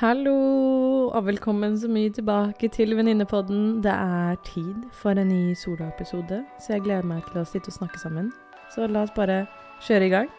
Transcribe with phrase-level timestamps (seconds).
[0.00, 3.82] Hallo, og velkommen så mye tilbake til Venninnepodden.
[3.84, 7.76] Det er tid for en ny soloepisode, så jeg gleder meg til å sitte og
[7.76, 8.30] snakke sammen.
[8.72, 9.42] Så la oss bare
[9.84, 10.32] kjøre i gang.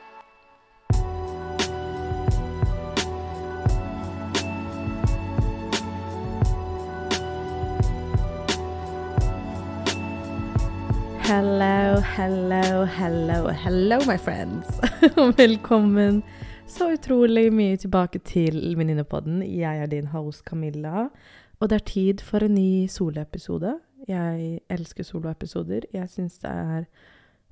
[11.29, 14.81] Hello, hello, hello, hello, my friends.
[15.37, 16.23] Velkommen
[16.72, 19.41] så utrolig mye tilbake til Venninnepodden.
[19.44, 21.09] Jeg er din host Camilla,
[21.59, 23.73] og det er tid for en ny soloepisode.
[24.08, 25.90] Jeg elsker soloepisoder.
[25.94, 26.86] Jeg syns det er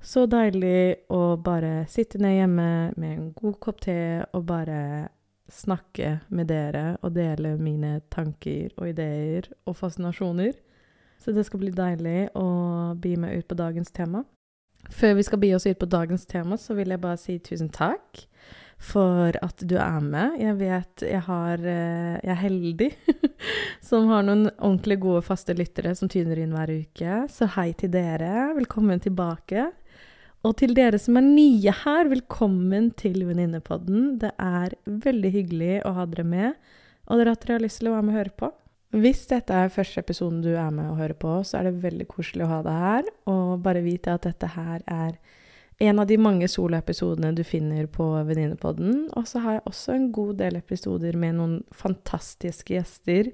[0.00, 5.10] så deilig å bare sitte ned hjemme med en god kopp te og bare
[5.50, 10.54] snakke med dere og dele mine tanker og ideer og fascinasjoner.
[11.20, 12.48] Så det skal bli deilig å
[12.96, 14.24] bi meg ut på dagens tema.
[14.88, 17.68] Før vi skal bi oss ut på dagens tema, så vil jeg bare si tusen
[17.68, 18.24] takk
[18.80, 20.38] for at du er med.
[20.40, 22.88] Jeg vet jeg, har, jeg er heldig
[23.88, 27.20] som har noen ordentlig gode, faste lyttere som tyner inn hver uke.
[27.30, 28.50] Så hei til dere.
[28.56, 29.68] Velkommen tilbake.
[30.40, 34.14] Og til dere som er nye her, velkommen til Venninnepodden.
[34.22, 36.56] Det er veldig hyggelig å ha dere med,
[37.10, 38.50] og dere at dere har lyst til å være med og høre på.
[39.04, 42.08] Hvis dette er første episoden du er med og hører på, så er det veldig
[42.10, 43.10] koselig å ha deg her.
[43.30, 45.12] Og bare vite at dette her er
[45.80, 49.06] en av de mange soloepisodene du finner på Venninnepodden.
[49.16, 53.32] Og så har jeg også en god del episoder med noen fantastiske gjester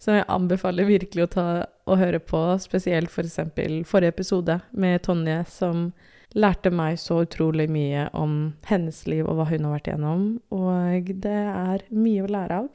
[0.00, 1.46] som jeg anbefaler virkelig å ta
[1.90, 3.36] og høre på, spesielt f.eks.
[3.52, 5.90] For forrige episode med Tonje, som
[6.32, 10.22] lærte meg så utrolig mye om hennes liv og hva hun har vært igjennom.
[10.54, 12.70] Og det er mye å lære av.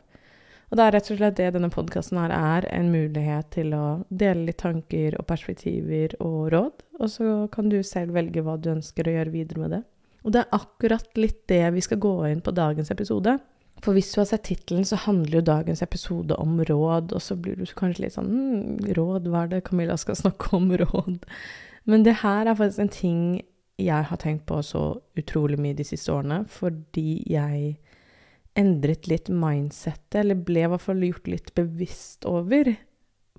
[0.70, 3.86] Og det er rett og slett det denne podkasten her er, en mulighet til å
[4.10, 8.72] dele litt tanker og perspektiver og råd, og så kan du selv velge hva du
[8.74, 9.82] ønsker å gjøre videre med det.
[10.26, 13.38] Og det er akkurat litt det vi skal gå inn på dagens episode.
[13.84, 17.38] For hvis du har sett tittelen, så handler jo dagens episode om råd, og så
[17.38, 21.28] blir du kanskje litt sånn hm, Råd, hva er det Camilla skal snakke om råd?
[21.86, 23.20] Men det her er faktisk en ting
[23.78, 27.76] jeg har tenkt på så utrolig mye de siste årene, fordi jeg
[28.56, 32.72] endret litt mindsettet, eller ble i hvert fall gjort litt bevisst over,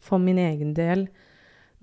[0.03, 1.06] for min egen del,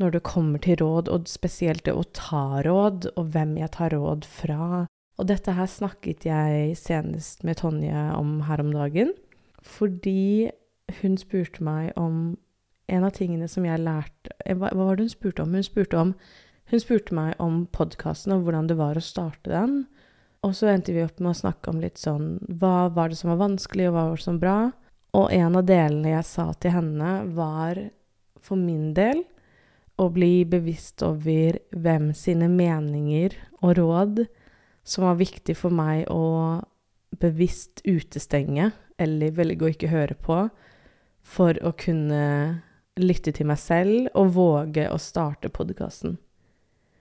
[0.02, 3.94] når det kommer til råd, og spesielt det å ta råd, og hvem jeg tar
[3.94, 4.86] råd fra.
[5.22, 9.14] Og dette her snakket jeg senest med Tonje om her om dagen,
[9.62, 10.50] fordi
[11.02, 12.36] hun spurte meg om
[12.92, 15.54] en av tingene som jeg lærte Hva var det hun spurte om?
[15.56, 16.12] Hun spurte, om,
[16.70, 19.86] hun spurte meg om podkasten og hvordan det var å starte den.
[20.44, 23.31] Og så endte vi opp med å snakke om litt sånn Hva var det som
[23.31, 24.58] var vanskelig, og hva var det som var bra?
[25.14, 27.80] Og en av delene jeg sa til henne, var
[28.44, 29.24] for min del
[30.02, 34.24] å bli bevisst over hvem sine meninger og råd
[34.84, 36.64] som var viktig for meg å
[37.22, 40.40] bevisst utestenge, eller velge å ikke høre på,
[41.24, 42.64] for å kunne
[43.00, 46.18] lytte til meg selv og våge å starte podkasten.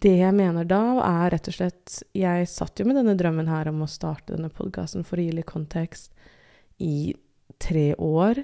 [0.03, 3.71] Det jeg mener da, er rett og slett Jeg satt jo med denne drømmen her
[3.71, 6.11] om å starte denne podkasten for å gi litt kontekst
[6.83, 7.13] i
[7.63, 8.43] tre år.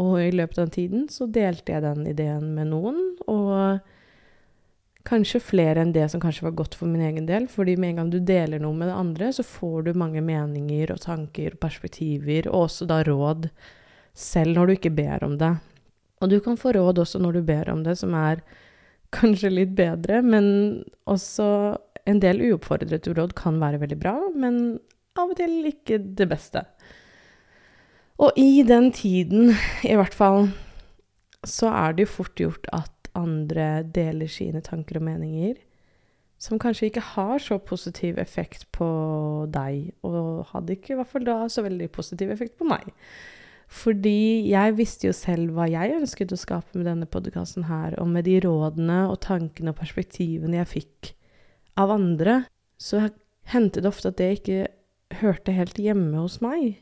[0.00, 3.84] Og i løpet av den tiden så delte jeg den ideen med noen, og
[5.04, 7.46] kanskje flere enn det som kanskje var godt for min egen del.
[7.52, 10.90] fordi med en gang du deler noe med det andre, så får du mange meninger
[10.90, 13.50] og tanker og perspektiver, og også da råd,
[14.14, 15.52] selv når du ikke ber om det.
[16.22, 18.40] Og du kan få råd også når du ber om det, som er
[19.14, 20.46] kanskje litt bedre, men
[21.10, 21.46] også
[22.08, 24.78] en del uoppfordret råd kan være veldig bra, men
[25.18, 26.64] av og til ikke det beste.
[28.22, 29.54] Og i den tiden,
[29.86, 30.48] i hvert fall,
[31.44, 35.54] så er det jo fort gjort at andre deler sine tanker og meninger
[36.44, 38.86] som kanskje ikke har så positiv effekt på
[39.54, 42.90] deg, og hadde ikke i hvert fall da så veldig positiv effekt på meg.
[43.74, 48.06] Fordi jeg visste jo selv hva jeg ønsket å skape med denne podkasten her, og
[48.12, 51.10] med de rådene og tankene og perspektivene jeg fikk
[51.80, 52.44] av andre,
[52.78, 53.08] så
[53.50, 54.60] hendte det ofte at det ikke
[55.20, 56.78] hørte helt hjemme hos meg.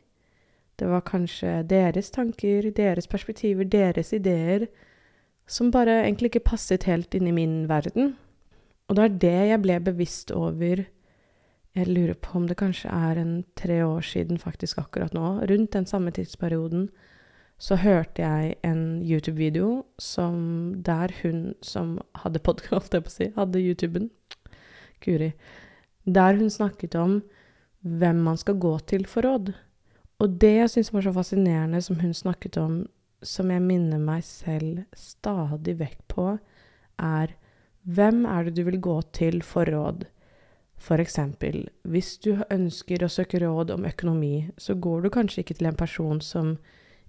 [0.80, 4.68] Det var kanskje deres tanker, deres perspektiver, deres ideer
[5.48, 8.15] som bare egentlig ikke passet helt inn i min verden.
[8.88, 10.84] Og det er det jeg ble bevisst over
[11.72, 15.41] jeg lurer på om det kanskje er en tre år siden faktisk akkurat nå.
[15.48, 16.91] Rundt den samme tidsperioden
[17.63, 23.30] så hørte jeg en YouTube-video som der hun som hadde podkast, jeg på å si,
[23.36, 24.10] hadde YouTuben
[25.03, 25.33] Guri.
[26.04, 27.21] Der hun snakket om
[27.80, 29.54] hvem man skal gå til for råd.
[30.22, 32.83] Og det jeg syns var så fascinerende som hun snakket om,
[33.22, 36.27] som jeg minner meg selv stadig vekk på,
[37.01, 37.33] er
[37.83, 40.04] hvem er det du vil gå til for råd?
[40.83, 45.55] For eksempel, hvis du ønsker å søke råd om økonomi, så går du kanskje ikke
[45.61, 46.57] til en person som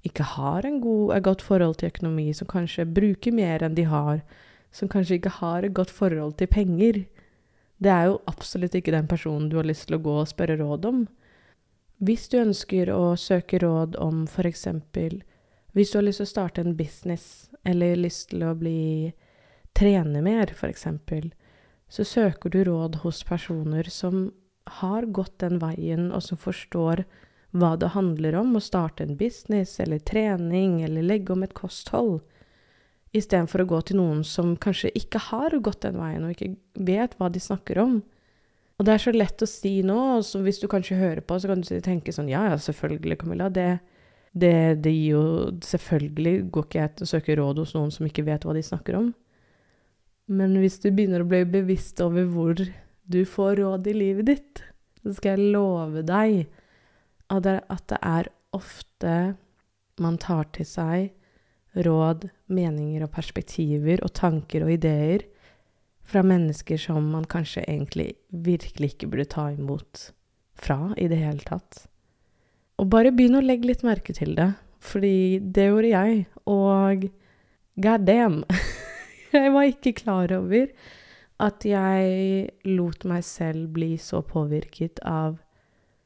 [0.06, 4.22] ikke har god, et godt forhold til økonomi, som kanskje bruker mer enn de har,
[4.74, 7.02] som kanskje ikke har et godt forhold til penger.
[7.82, 10.60] Det er jo absolutt ikke den personen du har lyst til å gå og spørre
[10.62, 11.04] råd om.
[12.04, 15.22] Hvis du ønsker å søke råd om for eksempel
[15.74, 19.14] Hvis du har lyst til å starte en business, eller lyst til å bli
[19.74, 21.32] trene mer, for eksempel,
[21.94, 24.32] så søker du råd hos personer som
[24.80, 27.04] har gått den veien, og som forstår
[27.54, 32.24] hva det handler om å starte en business eller trening eller legge om et kosthold,
[33.14, 37.14] istedenfor å gå til noen som kanskje ikke har gått den veien og ikke vet
[37.20, 38.00] hva de snakker om.
[38.82, 41.52] Og det er så lett å si nå, så hvis du kanskje hører på, så
[41.52, 43.52] kan du tenke sånn Ja, ja, selvfølgelig, Camilla.
[43.54, 43.68] Det,
[44.34, 45.26] det, det gir jo
[45.62, 48.66] Selvfølgelig går ikke jeg til å søke råd hos noen som ikke vet hva de
[48.66, 49.14] snakker om.
[50.32, 54.64] Men hvis du begynner å bli bevisst over hvor du får råd i livet ditt,
[55.04, 56.46] så skal jeg love deg
[57.34, 59.14] at det, er ofte
[60.00, 61.12] man tar til seg
[61.86, 65.26] råd, meninger og perspektiver og tanker og ideer
[66.08, 70.12] fra mennesker som man kanskje egentlig virkelig ikke burde ta imot
[70.60, 71.88] fra i det hele tatt.
[72.78, 74.52] Og bare begynn å legge litt merke til det,
[74.84, 77.10] fordi det gjorde jeg, og
[77.82, 78.44] god damn!
[79.46, 80.70] jeg var ikke klar over
[81.44, 85.40] at jeg lot meg selv bli så påvirket av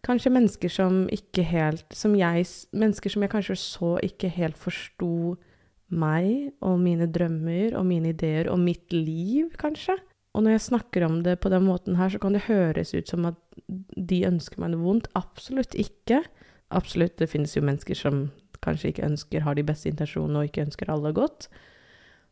[0.07, 5.35] kanskje mennesker som ikke helt Som jeg Mennesker som jeg kanskje så ikke helt forsto
[5.87, 9.95] meg og mine drømmer og mine ideer og mitt liv, kanskje.
[10.35, 13.07] Og når jeg snakker om det på den måten her, så kan det høres ut
[13.07, 13.37] som at
[13.95, 15.07] de ønsker meg noe vondt.
[15.15, 16.25] Absolutt ikke.
[16.75, 18.27] Absolutt, det finnes jo mennesker som
[18.59, 21.47] kanskje ikke ønsker, har de beste intensjonene og ikke ønsker alle godt.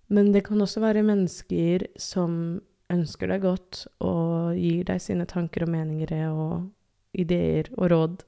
[0.07, 2.61] Men det kan også være mennesker som
[2.93, 6.69] ønsker deg godt og gir deg sine tanker og meninger og
[7.17, 8.23] ideer og råd.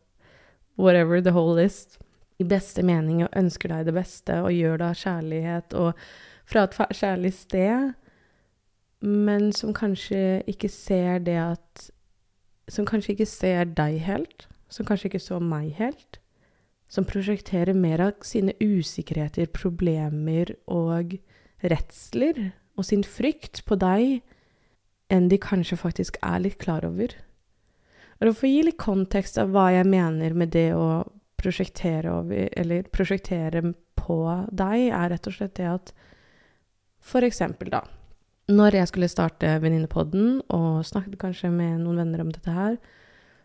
[0.77, 1.99] Whatever the whole list
[2.41, 6.03] i beste mening og ønsker deg det beste og gjør det av kjærlighet og
[6.47, 7.93] fra et kjærlig sted,
[9.01, 11.91] men som kanskje ikke ser det at
[12.67, 16.17] Som kanskje ikke ser deg helt, som kanskje ikke så meg helt.
[16.91, 21.15] Som prosjekterer mer av sine usikkerheter, problemer og
[21.63, 24.21] redsler og sin frykt på deg
[25.13, 27.13] enn de kanskje faktisk er litt klar over.
[28.17, 31.05] Og For å gi litt kontekst av hva jeg mener med det å
[31.37, 33.61] prosjektere, over, eller prosjektere
[33.97, 34.17] på
[34.49, 35.93] deg, er rett og slett det at
[37.07, 37.83] For eksempel, da.
[38.51, 42.77] Når jeg skulle starte Venninnepodden, og snakket kanskje med noen venner om dette her,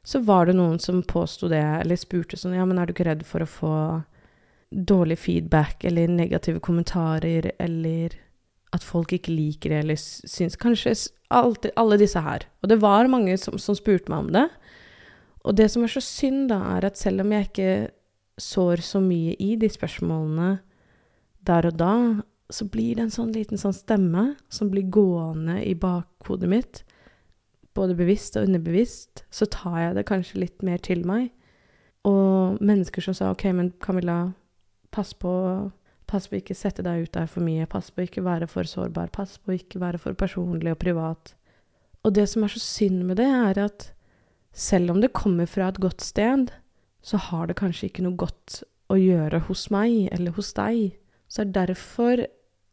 [0.03, 3.07] så var det noen som påsto det, eller spurte sånn Ja, men er du ikke
[3.07, 3.75] redd for å få
[4.73, 8.17] dårlig feedback eller negative kommentarer, eller
[8.73, 10.95] at folk ikke liker det, eller syns Kanskje
[11.33, 12.47] alt, alle disse her.
[12.63, 14.47] Og det var mange som, som spurte meg om det.
[15.43, 17.73] Og det som er så synd, da, er at selv om jeg ikke
[18.41, 20.55] sår så mye i de spørsmålene
[21.47, 21.95] der og da,
[22.53, 26.83] så blir det en sånn liten sånn stemme som blir gående i bakhodet mitt,
[27.75, 31.31] både bevisst og underbevisst, så tar jeg det kanskje litt mer til meg.
[32.09, 34.35] Og mennesker som sa OK, men Camilla,
[34.93, 35.33] pass på
[36.13, 37.65] Pass på ikke sette deg ut der for mye.
[37.71, 39.09] Pass på ikke være for sårbar.
[39.15, 41.33] Pass på ikke være for personlig og privat.
[42.05, 43.87] Og det som er så synd med det, er at
[44.53, 46.51] selv om det kommer fra et godt sted,
[47.01, 48.61] så har det kanskje ikke noe godt
[48.93, 50.99] å gjøre hos meg eller hos deg.
[51.33, 52.27] Så det er derfor,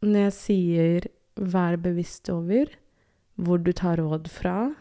[0.03, 1.09] når jeg sier
[1.39, 2.75] vær bevisst over
[3.39, 4.73] hvor du tar råd fra,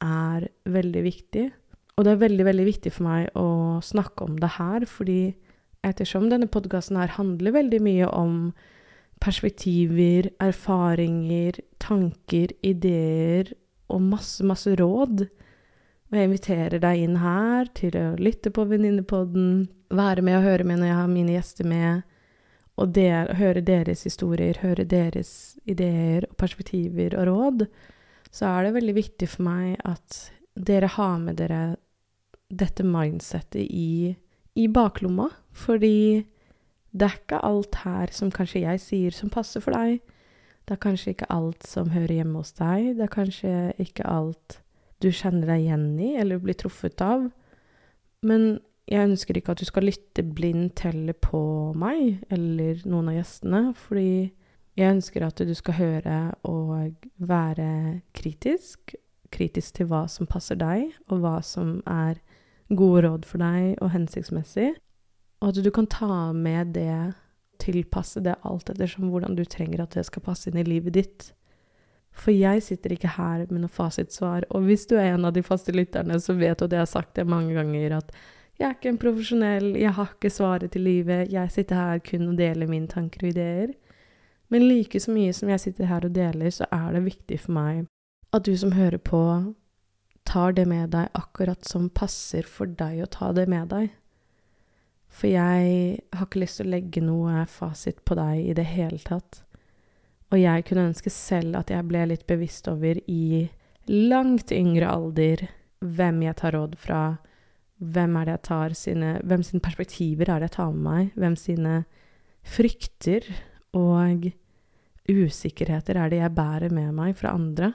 [0.00, 1.50] er veldig viktig.
[1.98, 3.48] Og det er veldig, veldig viktig for meg å
[3.84, 5.34] snakke om det her, fordi
[5.86, 8.36] ettersom denne podkasten her handler veldig mye om
[9.20, 13.52] perspektiver, erfaringer, tanker, ideer
[13.92, 15.26] og masse, masse råd,
[16.10, 20.66] og jeg inviterer deg inn her til å lytte på Venninnepodden, være med og høre
[20.66, 22.02] med når jeg har mine gjester med,
[22.80, 27.64] og der, høre deres historier, høre deres ideer og perspektiver og råd,
[28.32, 30.20] så er det veldig viktig for meg at
[30.56, 31.62] dere har med dere
[32.50, 34.14] dette mindsettet i,
[34.58, 36.24] i baklomma, fordi
[36.90, 40.00] det er ikke alt her som kanskje jeg sier som passer for deg.
[40.66, 42.96] Det er kanskje ikke alt som hører hjemme hos deg.
[42.98, 44.60] Det er kanskje ikke alt
[45.00, 47.28] du kjenner deg igjen i eller blir truffet av.
[48.26, 48.58] Men
[48.90, 51.40] jeg ønsker ikke at du skal lytte blindt heller på
[51.78, 54.32] meg eller noen av gjestene, fordi
[54.78, 58.96] jeg ønsker at du skal høre og være kritisk.
[59.30, 62.18] Kritisk til hva som passer deg, og hva som er
[62.76, 64.70] gode råd for deg og hensiktsmessig.
[65.40, 67.14] Og at du kan ta med det,
[67.60, 71.30] tilpasse det alt ettersom hvordan du trenger at det skal passe inn i livet ditt.
[72.16, 74.46] For jeg sitter ikke her med noe fasitsvar.
[74.50, 76.90] Og hvis du er en av de faste lytterne, så vet du at jeg har
[76.90, 78.12] sagt det mange ganger, at
[78.60, 82.28] Jeg er ikke en profesjonell, jeg har ikke svaret til livet, jeg sitter her kun
[82.28, 83.70] og deler mine tanker og ideer.
[84.50, 87.52] Men like så mye som jeg sitter her og deler, så er det viktig for
[87.56, 87.86] meg
[88.36, 89.54] at du som hører på,
[90.30, 93.90] tar det med deg akkurat som passer for deg å ta det med deg.
[95.10, 99.00] For jeg har ikke lyst til å legge noe fasit på deg i det hele
[99.02, 99.42] tatt.
[100.30, 103.48] Og jeg kunne ønske selv at jeg ble litt bevisst over i
[103.90, 105.48] langt yngre alder
[105.80, 107.02] hvem jeg tar råd fra,
[107.80, 111.12] hvem er det jeg tar sine Hvem sine perspektiver er det jeg tar med meg?
[111.16, 111.76] Hvem sine
[112.44, 113.24] frykter
[113.76, 114.28] og
[115.08, 117.72] usikkerheter er det jeg bærer med meg fra andre?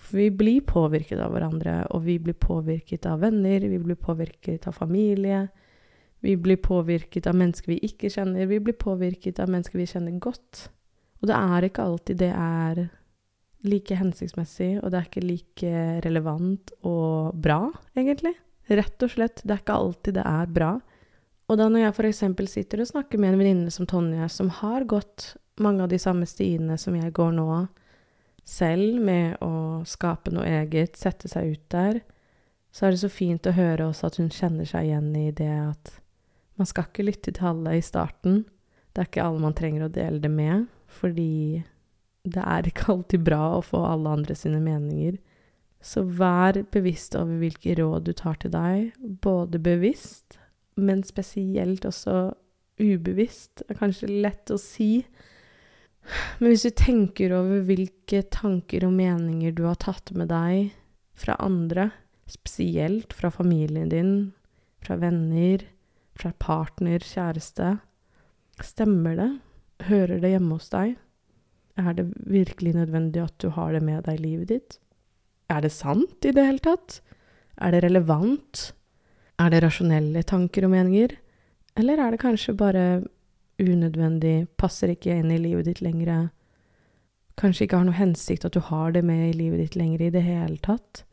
[0.00, 4.66] For vi blir påvirket av hverandre, og vi blir påvirket av venner, vi blir påvirket
[4.70, 5.44] av familie.
[6.20, 10.18] Vi blir påvirket av mennesker vi ikke kjenner, vi blir påvirket av mennesker vi kjenner
[10.20, 10.66] godt.
[11.20, 12.82] Og det er ikke alltid det er
[13.68, 15.72] like hensiktsmessig, og det er ikke like
[16.04, 17.66] relevant og bra,
[17.96, 18.34] egentlig.
[18.70, 19.42] Rett og slett.
[19.44, 20.70] Det er ikke alltid det er bra.
[21.50, 22.24] Og da når jeg f.eks.
[22.52, 26.28] sitter og snakker med en venninne som Tonje, som har gått mange av de samme
[26.28, 27.48] stiene som jeg går nå,
[28.48, 32.00] selv med å skape noe eget, sette seg ut der,
[32.70, 35.50] så er det så fint å høre også at hun kjenner seg igjen i det
[35.50, 35.96] at
[36.60, 38.44] man skal ikke lytte til alle i starten.
[38.92, 40.66] Det er ikke alle man trenger å dele det med,
[41.00, 41.62] fordi
[42.28, 45.16] det er ikke alltid bra å få alle andre sine meninger.
[45.80, 50.36] Så vær bevisst over hvilke råd du tar til deg, både bevisst,
[50.76, 52.34] men spesielt også
[52.80, 53.62] ubevisst.
[53.62, 55.06] Det er kanskje lett å si,
[56.40, 60.72] men hvis du tenker over hvilke tanker og meninger du har tatt med deg
[61.20, 61.90] fra andre,
[62.30, 64.14] spesielt fra familien din,
[64.80, 65.66] fra venner,
[66.16, 67.76] fra partner, kjæreste,
[68.64, 69.30] stemmer det?
[69.88, 70.96] Hører det hjemme hos deg?
[71.80, 74.76] Er det virkelig nødvendig at du har det med deg i livet ditt?
[75.50, 77.00] Er det sant i det hele tatt?
[77.60, 78.70] Er det relevant?
[79.40, 81.16] Er det rasjonelle tanker og meninger?
[81.80, 82.84] Eller er det kanskje bare
[83.60, 86.28] unødvendig, passer ikke inn i livet ditt lenger,
[87.40, 90.12] kanskje ikke har noe hensikt at du har det med i livet ditt lenger i
[90.12, 91.04] det hele tatt?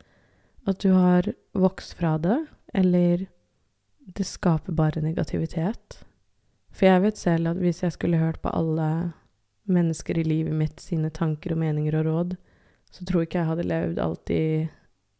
[0.68, 2.40] At du har vokst fra det,
[2.76, 3.26] eller
[4.16, 6.00] det skaper bare negativitet?
[6.72, 9.12] For jeg vet selv at hvis jeg skulle hørt på alle
[9.68, 12.36] mennesker i livet mitt sine tanker og meninger og råd,
[12.92, 14.68] så tror ikke jeg hadde levd alltid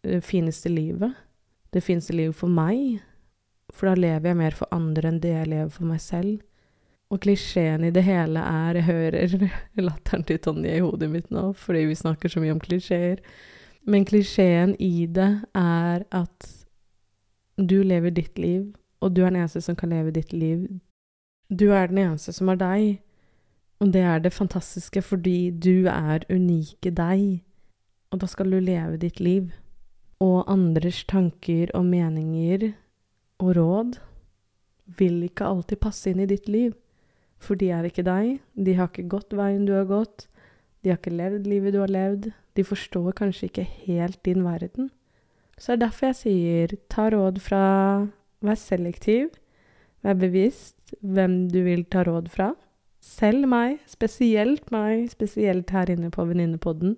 [0.08, 1.16] det fineste livet.
[1.73, 3.00] Det fineste livet for meg.
[3.75, 6.38] For da lever jeg mer for andre enn det jeg lever for meg selv.
[7.08, 9.46] Og klisjeen i det hele er Jeg hører
[9.88, 13.22] latteren til Tonje i hodet mitt nå, fordi vi snakker så mye om klisjeer.
[13.88, 16.50] Men klisjeen i det er at
[17.58, 20.66] du lever ditt liv, og du er den eneste som kan leve ditt liv.
[21.48, 22.98] Du er den eneste som er deg.
[23.78, 27.44] Og det er det fantastiske, fordi du er unike deg.
[28.10, 29.52] Og da skal du leve ditt liv.
[30.20, 32.72] Og andres tanker og meninger
[33.38, 33.98] og råd
[34.98, 36.74] vil ikke alltid passe inn i ditt liv.
[37.38, 40.26] For de er ikke deg, de har ikke gått veien du har gått,
[40.83, 44.90] de har ikke levd livet du har levd, de forstår kanskje ikke helt din verden.
[45.59, 47.64] Så det er derfor jeg sier ta råd fra
[48.38, 49.33] Vær selektiv,
[50.07, 52.52] vær bevisst hvem du vil ta råd fra.
[53.02, 56.95] Selv meg, spesielt meg, spesielt her inne på Venninnepodden.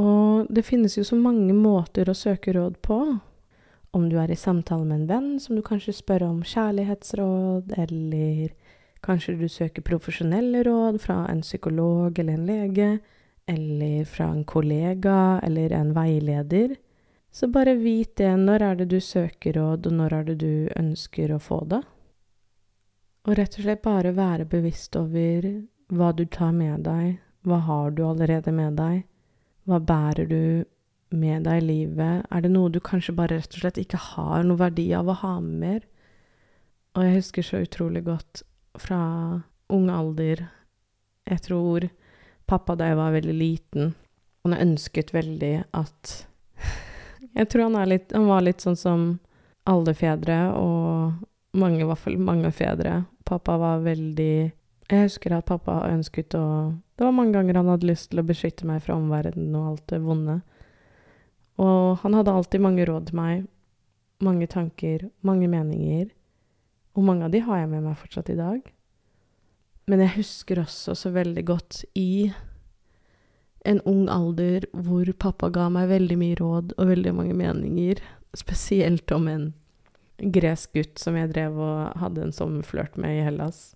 [0.00, 2.98] Og det finnes jo så mange måter å søke råd på.
[3.92, 8.54] Om du er i samtale med en venn som du kanskje spør om kjærlighetsråd, eller
[9.02, 12.90] Kanskje du søker profesjonelle råd fra en psykolog eller en lege,
[13.50, 16.76] eller fra en kollega eller en veileder.
[17.32, 18.30] Så bare vit det.
[18.36, 21.80] Når er det du søker råd, og når er det du ønsker å få det?
[23.26, 25.48] Og rett og slett bare være bevisst over
[25.90, 27.18] hva du tar med deg.
[27.42, 29.02] Hva har du allerede med deg?
[29.66, 30.64] Hva bærer du
[31.10, 32.22] med deg i livet?
[32.30, 35.18] Er det noe du kanskje bare rett og slett ikke har noe verdi av å
[35.24, 35.84] ha med mer?
[36.94, 38.44] Og jeg husker så utrolig godt
[38.78, 40.46] fra ung alder.
[41.28, 41.88] Jeg tror
[42.46, 43.92] pappa da jeg var veldig liten,
[44.42, 46.14] han ønsket veldig at
[47.36, 49.04] Jeg tror han, litt, han var litt sånn som
[49.64, 53.04] alle fedre, og mange, i hvert fall mange fedre.
[53.24, 54.34] Pappa var veldig
[54.90, 58.26] Jeg husker at pappa ønsket å Det var mange ganger han hadde lyst til å
[58.26, 60.40] beskytte meg fra omverdenen og alt det vonde.
[61.62, 63.46] Og han hadde alltid mange råd til meg,
[64.22, 66.10] mange tanker, mange meninger.
[66.92, 68.60] Og mange av de har jeg med meg fortsatt i dag.
[69.90, 72.32] Men jeg husker også så veldig godt i
[73.66, 78.02] en ung alder hvor pappa ga meg veldig mye råd og veldig mange meninger,
[78.36, 79.52] spesielt om en
[80.22, 83.72] gresk gutt som jeg drev og hadde en sommerflørt med i Hellas.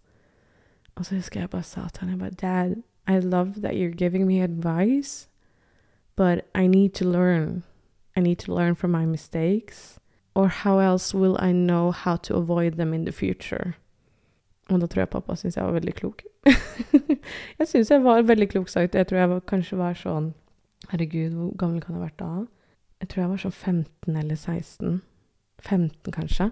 [0.97, 3.95] Og så husker jeg bare sa til han, jeg bare, Dad, I love that you're
[3.95, 5.29] giving me advice,
[6.17, 7.63] but I need to learn.
[8.17, 9.99] I need to learn from my mistakes.
[10.37, 13.73] Or how else will I know how to avoid them in the future?
[14.69, 16.25] Og da tror jeg pappa syntes jeg var veldig klok.
[17.59, 18.99] jeg syns jeg var veldig klok sagt.
[18.99, 20.35] Jeg tror jeg var, kanskje var sånn
[20.91, 22.33] Herregud, hvor gammel kan jeg ha vært da?
[23.01, 24.99] Jeg tror jeg var sånn 15 eller 16.
[25.65, 26.51] 15, kanskje.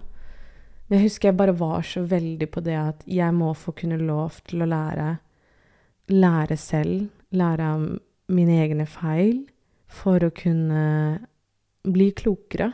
[0.87, 3.99] Men jeg husker jeg bare var så veldig på det at jeg må få kunne
[4.01, 5.07] lov til å lære.
[6.13, 7.05] Lære selv.
[7.37, 7.85] Lære av
[8.33, 9.45] mine egne feil.
[9.85, 10.83] For å kunne
[11.85, 12.73] bli klokere.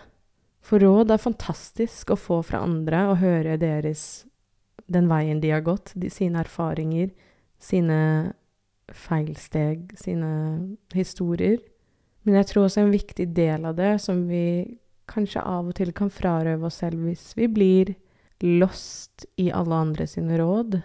[0.61, 4.25] For råd er fantastisk å få fra andre og høre deres
[4.91, 7.09] den veien de har gått, de, sine erfaringer,
[7.61, 7.99] sine
[8.91, 10.31] feilsteg, sine
[10.93, 11.59] historier.
[12.23, 14.77] Men jeg tror også en viktig del av det, som vi
[15.11, 17.93] kanskje av og til kan frarøve oss selv hvis vi blir
[18.41, 20.79] lost i alle andre sine råd,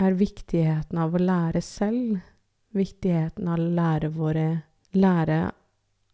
[0.00, 2.18] er viktigheten av å lære selv.
[2.74, 4.48] Viktigheten av å lære, våre,
[4.98, 5.38] lære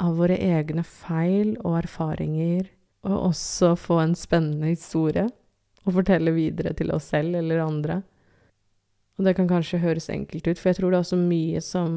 [0.05, 2.67] av våre egne feil og erfaringer,
[3.07, 5.26] og også få en spennende historie
[5.88, 8.00] å fortelle videre til oss selv eller andre.
[9.19, 11.97] Og det kan kanskje høres enkelt ut, for jeg tror det er også mye som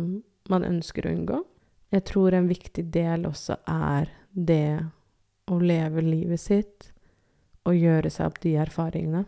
[0.52, 1.40] man ønsker å unngå.
[1.94, 4.80] Jeg tror en viktig del også er det
[5.52, 6.90] å leve livet sitt
[7.68, 9.24] og gjøre seg opp de erfaringene.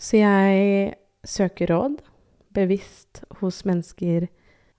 [0.00, 0.94] Så jeg
[1.26, 1.98] søker råd
[2.54, 4.28] bevisst hos mennesker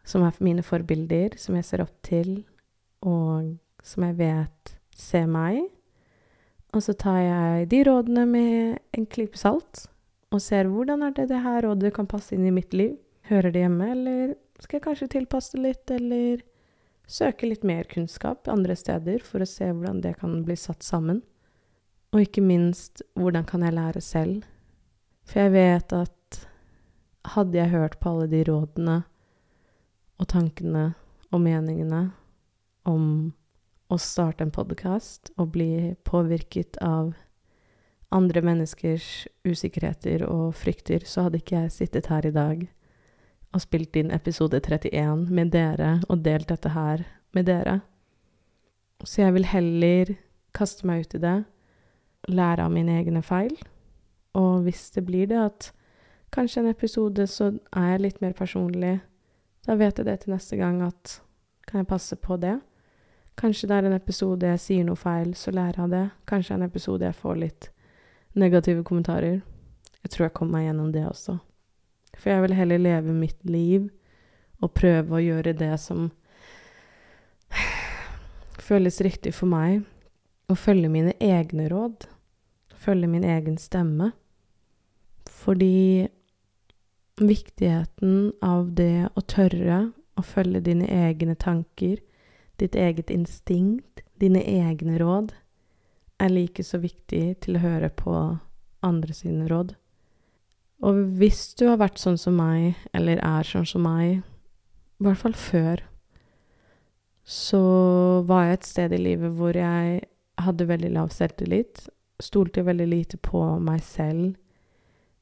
[0.08, 2.42] som er mine forbilder, som jeg ser opp til,
[3.06, 5.62] og som jeg vet ser meg.
[6.72, 9.86] Og så tar jeg de rådene med en klype salt
[10.32, 12.96] og ser hvordan er det det her rådet kan passe inn i mitt liv.
[13.28, 14.32] Hører det hjemme, eller
[14.64, 16.44] skal jeg kanskje tilpasse det litt, eller
[17.12, 21.20] søke litt mer kunnskap andre steder for å se hvordan det kan bli satt sammen.
[22.16, 24.48] Og ikke minst, hvordan kan jeg lære selv?
[25.28, 26.40] For jeg vet at
[27.36, 28.98] hadde jeg hørt på alle de rådene
[30.22, 30.88] og tankene
[31.32, 32.02] og meningene
[32.88, 33.06] om
[33.92, 37.12] å starte en podkast og bli påvirket av
[38.12, 42.64] andre menneskers usikkerheter og frykter, så hadde ikke jeg sittet her i dag
[43.52, 47.04] og spilt inn episode 31 med dere og delt dette her
[47.36, 47.82] med dere.
[49.04, 50.16] Så jeg vil heller
[50.56, 51.38] kaste meg ut i det,
[52.32, 53.58] lære av mine egne feil.
[54.38, 55.72] Og hvis det blir det at
[56.32, 59.02] kanskje en episode så er jeg litt mer personlig,
[59.68, 61.20] da vet jeg det til neste gang at
[61.68, 62.60] kan jeg passe på det?
[63.40, 66.04] Kanskje det er en episode jeg sier noe feil, så lærer jeg av det.
[66.30, 67.70] Kanskje det er en episode jeg får litt
[68.38, 69.42] negative kommentarer.
[70.02, 71.38] Jeg tror jeg kommer meg gjennom det også.
[72.18, 73.90] For jeg vil heller leve mitt liv
[74.62, 76.10] og prøve å gjøre det som
[78.62, 79.82] føles riktig for meg.
[80.52, 82.08] Og følge mine egne råd.
[82.76, 84.12] Følge min egen stemme.
[85.30, 86.08] Fordi
[87.22, 92.00] viktigheten av det å tørre å følge dine egne tanker
[92.62, 95.34] ditt eget instinkt, dine egne råd,
[96.22, 98.16] er like så viktig til å høre på
[98.86, 99.74] andre sine råd.
[100.82, 104.22] Og hvis du har vært sånn som meg, eller er sånn som meg,
[105.02, 105.82] i hvert fall før,
[107.26, 107.62] så
[108.26, 110.02] var jeg et sted i livet hvor jeg
[110.42, 111.86] hadde veldig lav selvtillit,
[112.22, 114.34] stolte veldig lite på meg selv,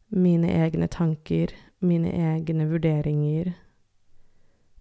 [0.10, 3.52] mine egne tanker, mine egne vurderinger,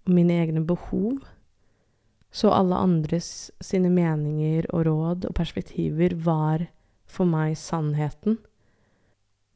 [0.08, 1.18] mine egne behov.
[2.30, 6.66] Så alle andres sine meninger og råd og perspektiver var
[7.08, 8.36] for meg sannheten.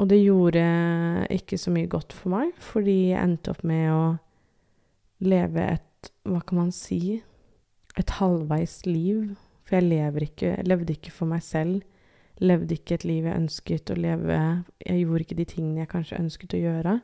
[0.01, 0.63] Og det gjorde
[1.31, 4.03] ikke så mye godt for meg, fordi jeg endte opp med å
[5.23, 5.89] leve et
[6.27, 7.21] Hva kan man si?
[7.95, 9.37] Et halvveis liv.
[9.63, 11.85] For jeg ikke, levde ikke for meg selv.
[12.43, 14.39] Levde ikke et liv jeg ønsket å leve.
[14.83, 16.97] Jeg gjorde ikke de tingene jeg kanskje ønsket å gjøre.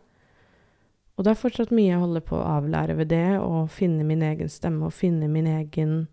[1.18, 4.22] Og det er fortsatt mye jeg holder på å avlære ved det, å finne min
[4.22, 6.04] egen stemme og finne min egen,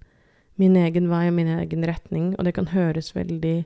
[0.57, 2.31] min egen vei og min egen retning.
[2.39, 3.59] Og det kan høres veldig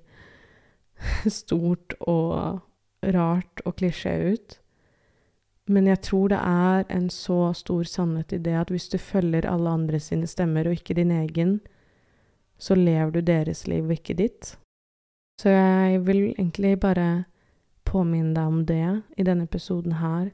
[1.39, 2.59] stort og
[3.15, 4.57] rart og klisjé ut.
[5.69, 9.47] Men jeg tror det er en så stor sannhet i det at hvis du følger
[9.47, 11.59] alle andre sine stemmer og ikke din egen,
[12.59, 14.57] så lever du deres liv og ikke ditt.
[15.39, 17.29] Så jeg vil egentlig bare
[17.87, 20.33] påminne deg om det i denne episoden her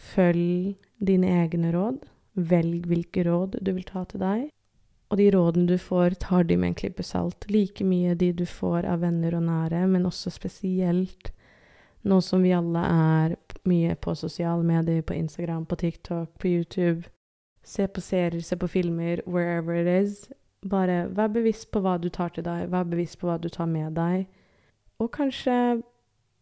[0.00, 2.06] Følg dine egne råd.
[2.50, 4.48] Velg hvilke råd du vil ta til deg.
[5.10, 7.48] Og de rådene du får, tar de med en klype salt.
[7.50, 11.32] Like mye de du får av venner og nære, men også spesielt
[12.06, 13.34] nå som vi alle er
[13.68, 17.10] mye på sosiale medier, på Instagram, på TikTok, på YouTube.
[17.62, 20.30] Se på serier, se på filmer, wherever it is.
[20.64, 23.68] Bare vær bevisst på hva du tar til deg, vær bevisst på hva du tar
[23.68, 24.28] med deg.
[25.00, 25.82] Og kanskje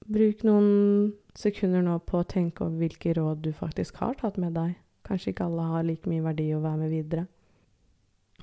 [0.06, 4.56] bruk noen sekunder nå på å tenke over hvilke råd du faktisk har tatt med
[4.58, 4.74] deg.
[5.06, 7.26] Kanskje ikke alle har like mye verdi å være med videre.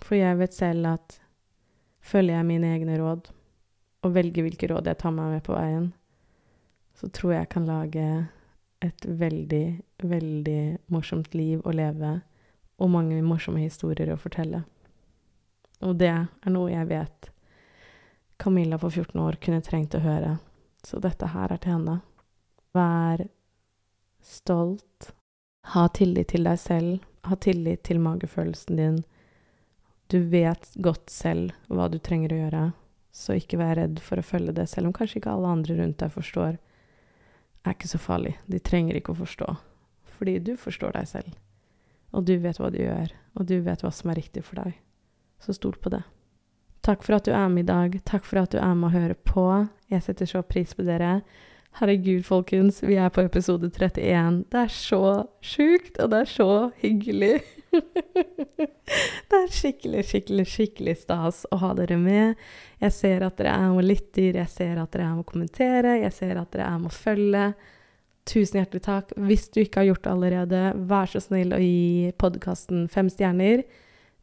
[0.02, 1.20] For jeg vet selv at
[2.06, 3.30] følger jeg mine egne råd
[4.06, 5.90] og velger hvilke råd jeg tar meg med på veien,
[6.96, 8.08] så tror jeg jeg kan lage
[8.86, 9.66] et veldig,
[10.06, 10.62] veldig
[10.94, 12.20] morsomt liv å leve,
[12.78, 14.62] og mange morsomme historier å fortelle.
[15.84, 17.32] Og det er noe jeg vet
[18.38, 20.36] Camilla på 14 år kunne trengt å høre.
[20.86, 22.00] Så dette her er til henne.
[22.76, 23.28] Vær
[24.26, 25.12] stolt.
[25.74, 27.06] Ha tillit til deg selv.
[27.26, 28.98] Ha tillit til magefølelsen din.
[30.12, 32.66] Du vet godt selv hva du trenger å gjøre,
[33.16, 35.98] så ikke vær redd for å følge det, selv om kanskje ikke alle andre rundt
[36.04, 36.60] deg forstår.
[36.60, 38.36] Det er ikke så farlig.
[38.46, 39.56] De trenger ikke å forstå,
[40.18, 41.32] fordi du forstår deg selv.
[42.14, 44.78] Og du vet hva du gjør, og du vet hva som er riktig for deg.
[45.42, 46.04] Så stol på det.
[46.86, 47.98] Takk for at du er med i dag.
[48.06, 49.48] Takk for at du er med og hører på.
[49.90, 51.24] Jeg setter så pris på dere.
[51.76, 54.46] Herregud, folkens, vi er på episode 31.
[54.48, 55.00] Det er så
[55.44, 56.48] sjukt, og det er så
[56.80, 57.34] hyggelig.
[59.30, 62.40] det er skikkelig, skikkelig, skikkelig stas å ha dere med.
[62.80, 65.28] Jeg ser at dere er med og lytter, jeg ser at dere er med å
[65.34, 67.46] kommentere, jeg ser at dere er med å følge.
[68.32, 69.12] Tusen hjertelig takk.
[69.28, 73.68] Hvis du ikke har gjort det allerede, vær så snill å gi podkasten fem stjerner.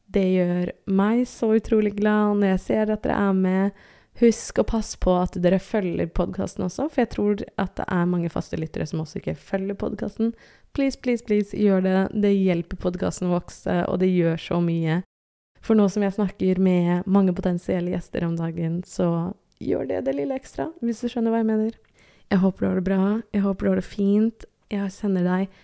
[0.08, 3.84] Det gjør meg så utrolig glad når jeg ser at dere er med.
[4.20, 8.10] Husk å passe på at dere følger podkasten også, for jeg tror at det er
[8.10, 10.34] mange faste lyttere som også ikke følger podkasten.
[10.76, 11.96] Please, please, please, gjør det.
[12.20, 15.00] Det hjelper podkasten å vokse, og det gjør så mye.
[15.64, 20.16] For nå som jeg snakker med mange potensielle gjester om dagen, så gjør det det
[20.18, 21.76] lille ekstra, hvis du skjønner hva jeg mener.
[22.32, 23.02] Jeg håper du har det bra.
[23.32, 24.46] Jeg håper du har det fint.
[24.72, 25.60] Jeg sender deg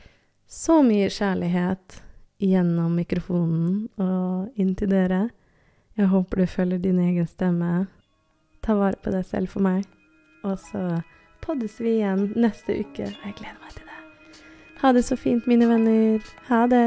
[0.48, 2.00] så mye kjærlighet
[2.44, 5.28] gjennom mikrofonen og inn til dere.
[5.98, 7.86] Jeg håper du følger din egen stemme
[8.62, 9.84] ta vare på deg selv for meg.
[10.46, 11.02] Og så
[11.44, 13.10] poddes vi igjen neste uke.
[13.10, 14.42] Jeg gleder meg til det.
[14.82, 16.34] Ha det så fint, mine venner.
[16.48, 16.84] Ha det.